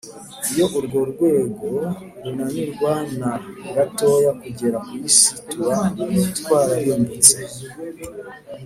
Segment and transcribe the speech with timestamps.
[0.51, 1.65] iyo urwo rwego
[2.23, 3.31] runanirwa na
[3.75, 5.77] gatoya kugera ku isi, tuba
[6.37, 7.35] twararimbutse